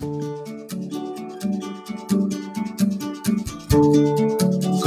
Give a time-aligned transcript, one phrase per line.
[0.00, 0.06] 各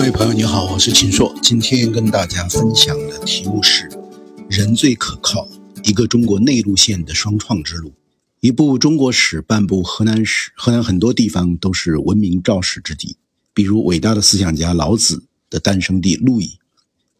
[0.04, 1.36] 位朋友，你好，我是秦朔。
[1.44, 3.90] 今天跟大家分享的题目是
[4.50, 5.50] “人最可靠：
[5.84, 7.92] 一个中国内陆县的双创之路”。
[8.40, 10.54] 一部中国史，半部河南史。
[10.56, 13.18] 河南很多地方都是闻名肇始之地，
[13.54, 16.58] 比如伟大的思想家老子的诞生地鹿邑。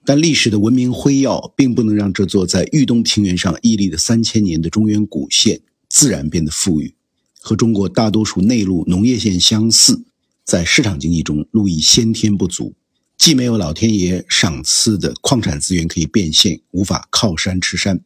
[0.06, 6.96] 但历史的文明辉耀，并不能让这座在豫东平原上屹立了三千年的中原古县自然变得富裕。
[7.42, 10.04] 和中国大多数内陆农业县相似，
[10.46, 12.76] 在市场经济中，鹿邑先天不足，
[13.18, 18.02] 既没有老天爷赏赐的矿产资源可以变现，无法靠山吃山，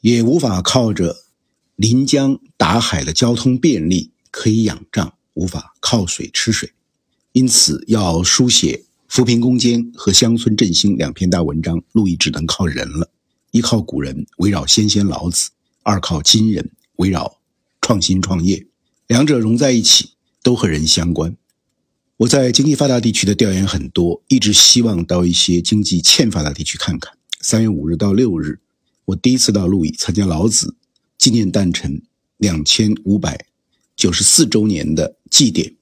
[0.00, 1.16] 也无法靠着
[1.76, 6.72] 临江打海的交通便利可以仰仗，无法靠水吃水，
[7.32, 8.84] 因此要书写。
[9.08, 13.10] 扶贫攻坚和乡村振兴两篇大文章，陆毅只能靠人了。
[13.50, 15.48] 一靠古人，围绕先贤老子；
[15.82, 17.39] 二靠今人，围绕
[17.90, 18.68] 创新创业。
[19.08, 20.10] 两者融在一起，
[20.44, 21.36] 都和人相关。
[22.18, 27.12] 我在经济发达地区的调研很多，一直希望到一些经济欠发达地区看看。
[27.40, 28.60] 三月五日到六日，
[29.06, 30.76] 我第一次到鹿邑参加老子
[31.18, 32.00] 纪念诞辰
[32.36, 33.46] 两千五百
[33.96, 35.74] 九十四周年的祭典，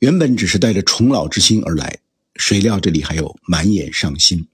[0.00, 2.00] 原本只是带着崇老之心而来。
[2.36, 4.46] 谁料这里还有满眼伤心。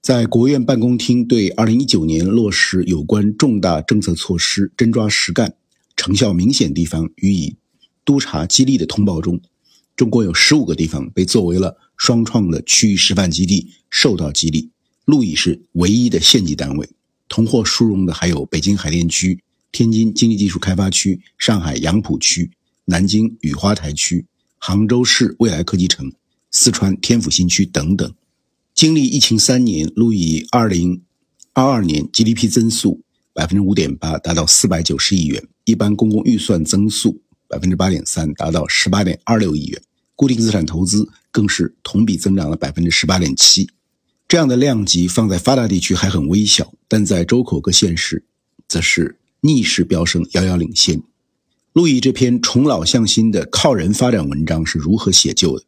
[0.00, 5.54] 在国务院办公厅对二零一九年落实有关重大政策措施真抓实干、
[5.98, 7.56] 成效明显地方予以
[8.04, 9.40] 督查激励的通报中，
[9.96, 14.70] 中国有十五个地方被作为了双创的区域示范基地，受到激励。
[15.04, 16.88] 鹿邑是唯一的县级单位，
[17.28, 22.52] 同获殊荣的还有北京海淀区、天津经济技术开发区、上海杨浦区、
[22.84, 24.24] 南京雨花台区、
[24.56, 26.12] 杭州市未来科技城。
[26.52, 28.14] 四川天府新区等等，
[28.72, 31.02] 经历疫情三年，路以二零
[31.52, 33.02] 二二年 GDP 增速
[33.38, 39.80] 百分之五点八，达到四百九十亿元；一般公共预算增速百分之八点三，达到十八点二六亿元；
[40.16, 43.70] 固定资产投资更是同比增长了百分之十八点七。
[44.26, 48.24] 这样的量级放在发达地区还很微小，但在周口各县市，
[48.66, 51.00] 则是逆势飙升，遥遥领先。
[51.72, 55.64] 路易这篇重老向新的靠人发展文章是如何写就的？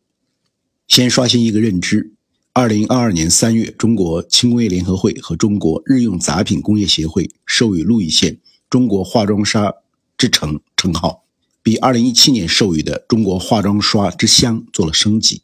[0.89, 2.15] 先刷新一个认知：，
[2.61, 8.37] 二零二二年三月，中国轻工业联合会和中国日用杂品工业协会授予鹿邑县
[8.69, 9.73] “中国化妆刷
[10.19, 11.25] 之城”称号，
[11.63, 15.41] 比二零一七年授予的“中国化妆刷之乡”做了升级。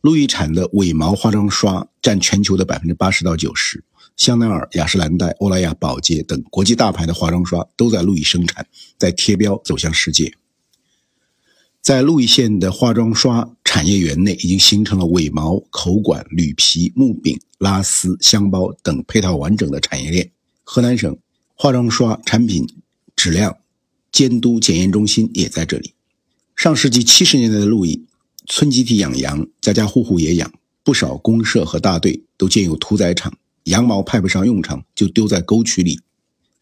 [0.00, 3.84] 鹿邑产的伪毛化妆刷占全球的百分之八十到九十，
[4.16, 8.66] 香奈儿、雅诗兰黛、欧莱雅、宝洁等国际大牌的化妆刷都在鹿邑生产，
[8.98, 10.34] 在贴标走向世界。
[11.86, 20.28] 在鹿邑县的化妆刷产业园内，已经形成了尾毛、口管、铝皮、木柄、拉丝、箱包等配套完整的产业链。
[20.64, 21.16] 河南省
[21.54, 22.66] 化妆刷产品
[23.14, 23.58] 质量
[24.10, 25.92] 监督检验中心也在这里。
[26.56, 28.04] 上世纪七十年代的鹿邑，
[28.46, 30.52] 村集体养羊，家家户户也养，
[30.82, 33.32] 不少公社和大队都建有屠宰场，
[33.62, 36.00] 羊毛派不上用场，就丢在沟渠里。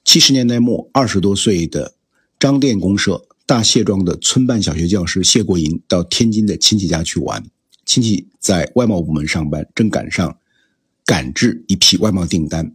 [0.04, 1.94] 七十年代末，二十多岁的
[2.38, 3.24] 张店公社。
[3.46, 7.44] 大谢庄的村办小学教师谢国银到天津的亲戚家去玩，
[7.84, 10.38] 亲戚在外贸部门上班，正赶上
[11.04, 12.74] 赶制一批外贸订单。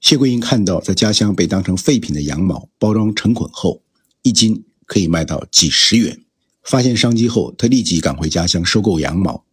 [0.00, 3.82] 谢国银看到在家乡被当成废品的羊毛包装成捆后，
[4.22, 6.22] 一斤可以卖到几十元，
[6.62, 9.44] 发现商机后，他立即赶回家乡收购羊毛，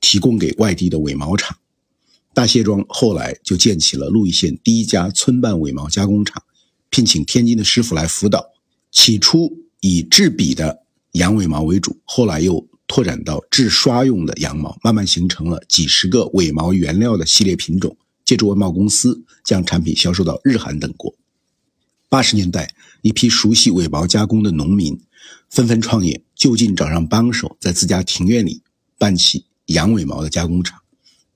[0.00, 1.56] 提供给外地的伪毛厂。
[2.34, 6.42] 大谢庄后来就建起了鹿邑县第一家村办伪毛加工厂，
[6.90, 8.50] 聘请天津的师傅来辅导。
[8.90, 9.62] 起初。
[9.80, 10.82] 以制笔的
[11.12, 17.96] 羊尾毛为主，后来又拓展到制刷用的羊毛，慢慢形成了几十个尾毛原料的系列品种。
[18.24, 21.14] 借助外贸公司，将产品销售到日韩等国。
[22.08, 25.00] 八十年代，一批熟悉尾毛加工的农民
[25.48, 28.62] 纷纷创业，就近找上帮手，在自家庭院里
[28.98, 30.80] 办起羊尾毛的加工厂。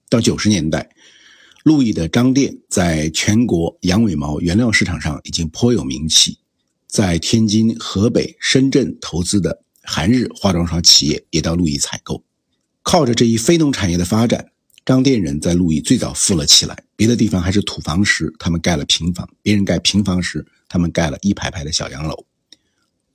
[0.09, 0.91] 到九十年代，
[1.63, 6.39] 路易的张店在全国羊尾毛原料市场上已经颇有名气。
[6.91, 12.23] 在天津、河北、深圳投资的韩日化妆刷企业也到鹿邑采购。
[12.83, 14.51] 靠着这一非农产业的发展，
[14.85, 16.83] 张店人在鹿邑最早富了起来。
[16.97, 22.27] 别的地方还是土房时，他们盖了平房；别人盖平房时，他们盖了一排排的小洋楼。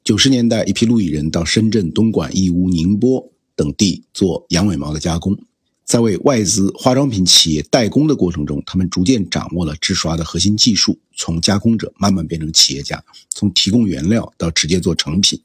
[0.05, 5.37] 九十年代，一批鹿邑人到深圳、东莞、义乌、宁波等地做羊尾毛的加工。
[5.85, 15.39] 在为外资化妆品企业代工的过程中，他们逐渐掌握了制刷的核心技术，从加工者慢慢变成企业家，从提供原料到直接做成品。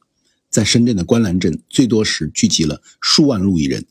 [0.48, 3.84] 在深圳的观澜镇，最多时聚集了数万路易人。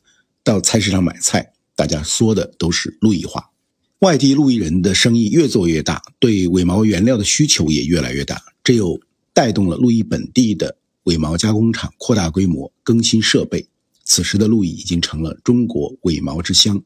[0.43, 3.51] 到菜市场买菜，大家说的都是路易话。
[3.99, 8.99] 外地路易人的生意越做越大，对尾毛原料的需求也越来越大，这又
[9.33, 13.68] 带动了路易本地的伪毛加工厂扩大规模、更新设备。
[14.09, 16.83] 此时的鹿邑已经成了中国伪毛之乡。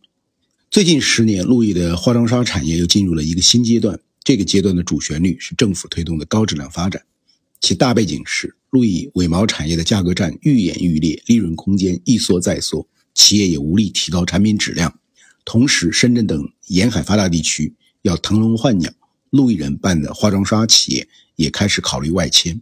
[0.69, 3.97] 最近十年，鹿邑的化妆刷产业又进入了一个新阶段。
[4.25, 7.01] 这个阶段的主旋律是政府推动的高质量发展，
[7.61, 14.99] 其大背景是鹿邑伪毛产业的价格战愈演愈烈，利润空间一缩再缩，企业也无力提高产品质量。
[15.45, 18.91] 同时，深圳等沿海发达地区要腾笼换鸟，
[19.29, 22.61] 鹿邑人办的化妆刷企业也开始考虑外迁。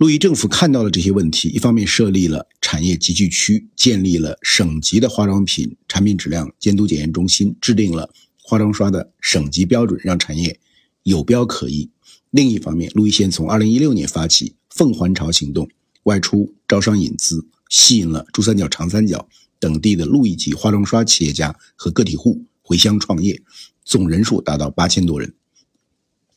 [0.00, 8.10] 路易政府看到了这些问题，一方面设立了产业集聚区，建立了省级的化妆品产品质量监督检验中心，制定了
[8.42, 10.58] 化妆刷的省级标准，让产业
[11.02, 11.90] 有标可依；
[12.30, 15.68] 另一方面，路易县从2016年发起“凤还巢”行动，
[16.04, 23.42] 外出招商引资，吸引了珠三角、长三角等地的路易级化妆刷企业家和个体户回乡创业，
[23.84, 25.34] 总人数达到八千多人。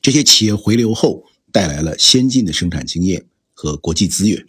[0.02, 1.24] 这些企业回流后，
[1.54, 3.24] 带来了先进的生产经验。
[3.54, 4.46] 和国际资源，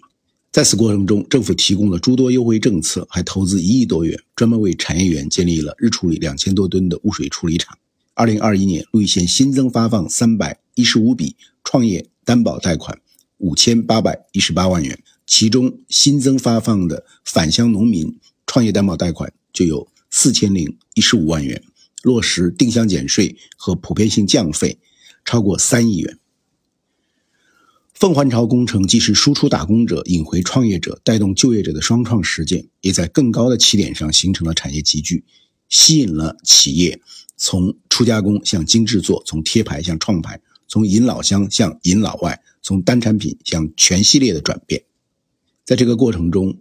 [0.50, 7.76] 在此过程中，政府提供了诸多优惠政策，还投资一亿多元，专门为产业园建立了日处理两千多吨的污水处理厂。
[8.14, 12.98] 二零二一年，鹿邑县新增发放三百一十五笔创业担保贷款，
[13.38, 18.16] 五千八百一十八万元，其中新增发放的返乡农民
[18.46, 21.60] 创业担保贷款就有四千零一十五万元，
[22.02, 24.78] 落实定向减税和普遍性降费
[25.24, 26.18] 超过三亿元。
[28.04, 35.24] 凤凰巢工程既是输出打工者、引回创业者、带动就业者的双创实践，也在更高的起点上形成了产业集聚，
[35.70, 37.00] 吸引了企业
[37.38, 44.84] 从初加工向精制作，从贴牌向创牌，从引老乡向引老外，从单产品向全系列的转变。
[45.64, 46.58] 在这个过程中，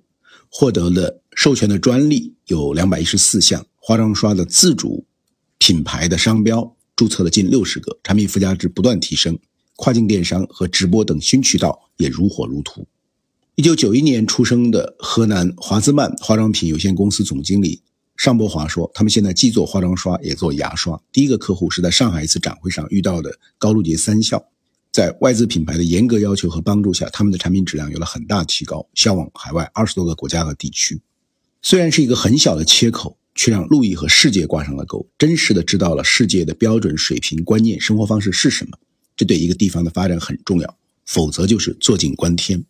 [0.47, 5.05] 获得的授权的专利有两百一十四项，化妆刷的自主
[5.57, 9.37] 品牌的商标注册了近六十个，产品附加值不断提升。
[9.75, 12.85] 跨境电商和直播等新渠道也如火如荼。
[13.55, 17.81] 一九九一年出生的河南华资曼化妆品有限公司总经理
[18.15, 21.01] 尚博华说：“他们现在既做化妆刷，也做牙刷。
[21.11, 24.43] 第一个客户是在上海一次展会上遇到的高露洁三校，
[24.91, 31.01] 在外资品牌的严格要求和帮助下，他们的产品质量有了很大提高，销往海外二十多个国家和地区。
[31.61, 38.77] 虽然是一个很小的切口，却让路易和世界挂上了钩，真实的知道了世界的标准水平、观念、生活方式是什么。”
[39.15, 42.63] 这对一个地方的发展很重要，否则就是坐井观天。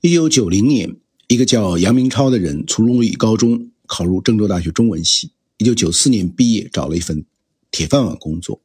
[0.00, 0.96] 一九九零年，
[1.28, 5.30] 一个叫杨明超的人从鹿邑高中考入郑州大学中文系。
[5.58, 7.24] 一九九四年毕业，找了一份
[7.70, 8.60] 铁饭碗工作，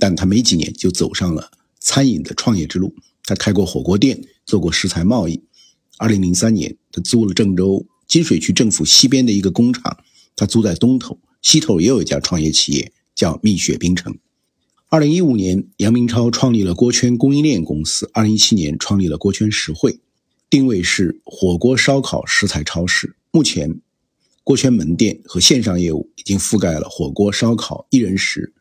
[0.00, 2.94] 但他没几年就走上了餐饮的创业之路。
[3.24, 5.42] 他开过火锅店，做过食材贸易。
[5.98, 9.98] 二零零三年，他租了郑州金水区政府西边的一个工厂，
[10.34, 14.16] 他租在东头，西头也有一家创业企业，叫蜜雪冰城。
[14.92, 18.10] 二零一五年，杨明超创立了锅圈供应链公司。
[18.12, 19.98] 二零一七年，创立了锅圈实惠，
[20.50, 23.16] 定位是火锅烧烤食材超市。
[23.30, 23.80] 目前，
[24.44, 28.52] 锅圈门店和线上业务已经覆盖了火锅、烧烤、一人食、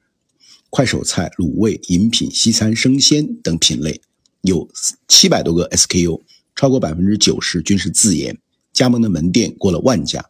[0.70, 4.00] 快手菜、卤味、饮品、西餐、生鲜等品类，
[4.44, 4.70] 有
[5.10, 6.22] 七百多个 SKU，
[6.56, 8.38] 超过百分之九十均是自研。
[8.72, 10.26] 加盟的门店过了万家，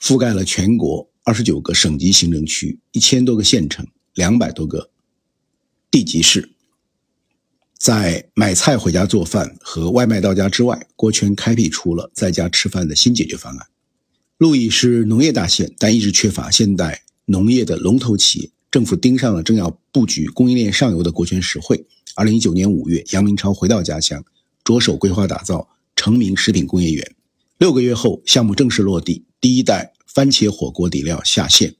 [0.00, 3.84] 覆盖了全国二十九个省级行政区、一千多个县城、
[4.14, 4.89] 两百多个。
[5.90, 6.50] 地级市，
[7.76, 13.66] 在买菜回家做饭和外卖到家之外，郭圈开辟出了在家吃饭的新解决方案。
[14.38, 18.50] 鹿邑是农业大县，但一直缺乏现代农业的龙头企业。
[18.70, 21.84] 政府盯上了正要布局供应链上游的国权实惠。
[22.14, 24.24] 二零一九年五月，杨明超回到家乡，
[24.62, 27.16] 着手规划打造成名食品工业园。
[27.58, 31.74] 六个月后，项目正式落地，第一代番茄火锅底料下线。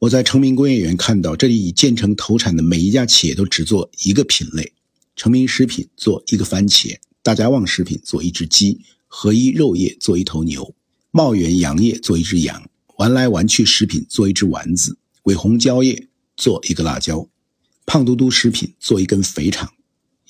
[0.00, 4.72] 我在成名工业园看到，这里已建成投产的每一家企业都只做一个品类，
[5.14, 10.74] 成名食品做一个番茄，大家旺食品做一只鸡，合一肉业做一头牛，
[11.10, 17.28] 茂源羊业做一只羊，玩来玩去食品做一只丸子，伟鸿蕉业做一个辣椒，
[17.84, 19.70] 胖嘟嘟食品做一根肥肠，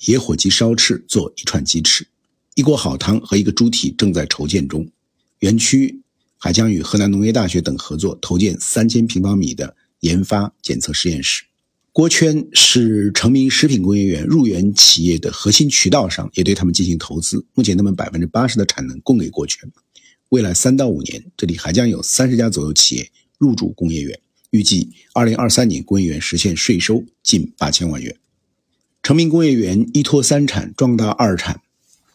[0.01, 2.05] 野火鸡烧翅做一串鸡翅，
[2.55, 4.91] 一锅好汤和一个猪蹄正在筹建中，
[5.39, 6.01] 园区。
[6.43, 11.43] 还将与河南农业大学等合作，投建三千平方米的研发检测实验室。
[11.91, 17.45] 郭圈是成名食品工业园入园企业的核心渠道商，也对他们进行投资。
[17.53, 19.71] 目前，他们百分之八十的产能供给郭圈。
[20.29, 24.19] 未来三到五年，这里还将有三十家左右企业入驻工业园。
[24.49, 28.17] 预计二零二三年，工业园实现税收近八千万元。
[29.03, 31.61] 成名工业园依托三产壮大二产，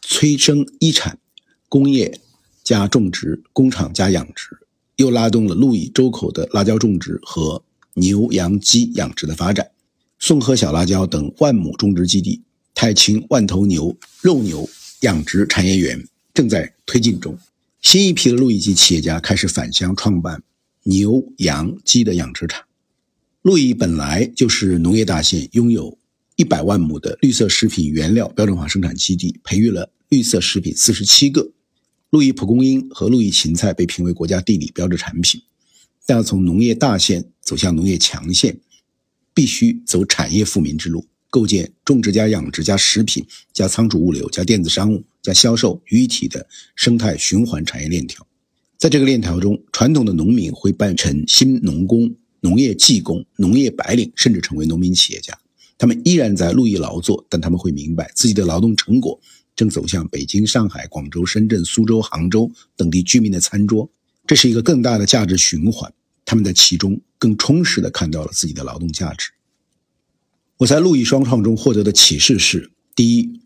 [0.03, 1.21] 催生一产
[1.69, 2.21] 工业。
[2.67, 4.59] 加种植工厂加养殖，
[4.97, 7.63] 又拉动了鹿邑周口的辣椒种植和
[7.95, 9.71] 牛羊鸡养殖的发展。
[10.19, 12.43] 宋河小辣椒等万亩种植基地，
[12.75, 14.69] 太清万头牛肉牛
[15.03, 16.05] 养殖产业园
[16.35, 17.39] 正在推进中。
[17.83, 20.43] 新一批的路易籍企业家开始返乡创办
[20.83, 22.65] 牛、羊、鸡的养殖场。
[23.43, 25.97] 路易本来就是农业大县，拥有
[26.35, 31.53] 一百万亩的绿色食品原料标准化生产基地，培育了绿色食品四十七个。
[32.11, 35.43] 路易蒲公英和路易芹菜被评为国家地理标志产品。
[36.07, 38.61] 但要从农业大县走向农业强县，
[39.35, 46.47] 必须走产业富民之路，构建种植加养殖加食品加仓储物流加电子商务加销售于一体的
[46.77, 48.25] 生态循环产业链条。
[48.79, 55.37] 在这个链条中，传统的农民会扮成新农工、农业技工、农业白领，甚至成为农民企业家。
[55.77, 59.21] 他们依然在路易劳作，但他们会明白自己的劳动成果
[59.57, 63.91] 正走向北京、上海、广州、深圳、苏州、杭州等地居民的餐桌。
[64.27, 65.93] 这是一个更大的价值循环，
[66.25, 69.31] 他们在其中更充实地看到了自己的劳动价值。
[70.59, 73.41] 我在路易双创中获得的启示是：第一，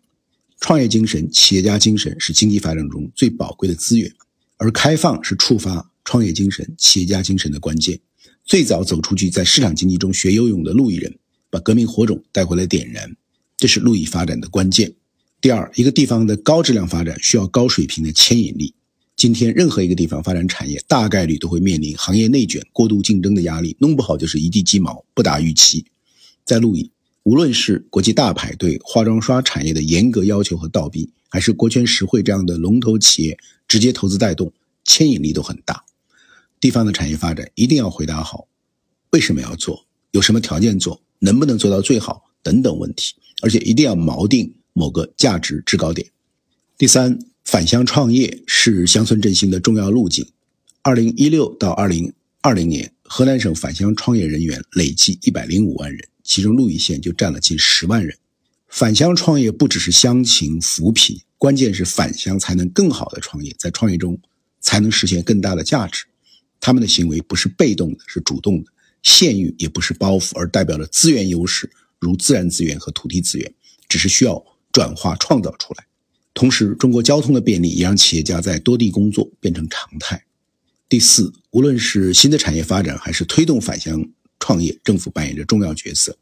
[0.58, 4.12] 创业精神、企业家精神是经济发展中最宝贵的资源，
[4.56, 8.00] 而开放是触发创业精神、企业家精神的关键。
[8.44, 11.18] 最早走出去，在市场经济中学游泳的路易人，
[11.50, 13.16] 把革命火种带回来点燃，
[13.56, 14.94] 这是路易发展的关键。
[15.40, 18.74] 第二，一个地方的高质量发展需要高水平的牵引力。
[19.16, 25.86] 今天，任何一个地方发展产业，大概率都会面临行业内卷、过度竞争的压力，弄不好就是一地鸡毛，不达预期。
[26.44, 26.90] 在路易，
[27.22, 34.52] 无论是国际大牌对化妆刷产业的严格要求和倒逼，还是国权实惠这样的龙头企业直接投资带动，
[34.84, 35.82] 牵引力都很大。
[36.60, 38.46] 地方的产业发展一定要回答好：
[39.12, 39.86] 为什么要做？
[40.10, 41.00] 有什么条件做？
[41.20, 42.24] 能不能做到最好？
[42.42, 46.10] 等等问题，而且一定要锚定某个价值制高点。
[46.78, 47.18] 第三。
[47.42, 50.24] 返乡创业是乡村振兴的重要路径。
[50.82, 58.16] 二零一六到二零二零年，河南省返乡创业人员累计一百零五万人，其中鹿邑县就占了近十万人。
[58.68, 64.16] 返乡创业不只是乡情扶贫，关键是返乡才能更好的创业，在创业中
[64.60, 66.04] 才能实现更大的价值。
[66.60, 68.70] 他们的行为不是被动的，是主动的；
[69.02, 71.68] 县域也不是包袱，而代表了资源优势，
[71.98, 73.52] 如自然资源和土地资源，
[73.88, 74.40] 只是需要
[74.72, 75.86] 转化创造出来。
[76.32, 80.24] 同时，中国交通的便利也让企业家在多地工作变成常态。
[80.88, 84.04] 第四，无论是新的产业发展，还是推动返乡
[84.38, 86.16] 创业，政府扮演着重要角色。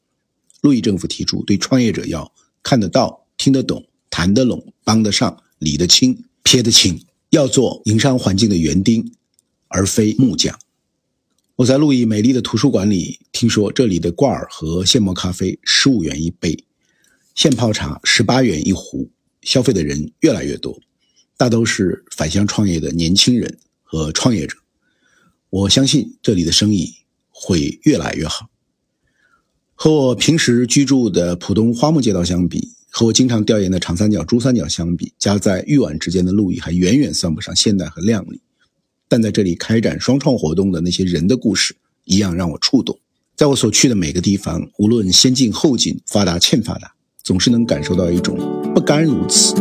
[0.61, 7.00] 路易政府提出，对创业者要看得到、听得懂、谈得拢、帮得上、理得清、撇得清，
[7.31, 9.12] 要做营商环境的园丁，
[9.69, 10.59] 而非木匠。
[11.57, 16.64] 我在路易美丽的图书馆里听说，这里的挂耳和现磨咖啡十五元一杯，
[17.38, 19.09] 现泡茶十八元一壶。
[19.42, 20.76] 消费的人越来越多，
[21.37, 24.57] 大都是返乡创业的年轻人和创业者。
[25.49, 26.92] 我相信这里的生意
[27.28, 28.50] 会越来越好。
[29.76, 38.40] 和我平时居住的浦东花木街道相比，和我经常调研的长三角、珠三角相比，夹在豫皖之间的路易还远远算不上现代和靓丽。
[39.07, 42.99] 但在这里开展双创活动的那些人的故事，一样让我触动。
[43.37, 46.97] 在我所去的每个地方，无论先进后进、发达欠发达。
[47.28, 48.38] 总是能感受到一种
[48.75, 49.54] 不甘如此、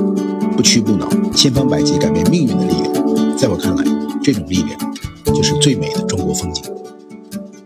[0.56, 3.38] 不屈不挠、千方百计改变命运的力量。
[3.38, 3.84] 在我看来，
[4.24, 4.96] 这种力量
[5.26, 6.64] 就是最美的中国风景。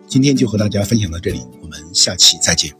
[0.07, 2.73] 今天就和大家分享到这里，我们下期再见。